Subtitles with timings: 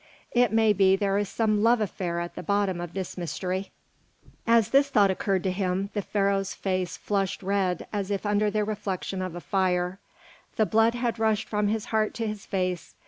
[0.31, 3.69] It may be there is some love affair at the bottom of this mystery."
[4.47, 8.63] As this thought occurred to him, the Pharaoh's face flushed red as if under the
[8.63, 9.99] reflection of a fire;
[10.55, 12.95] the blood had rushed from his heart to his face.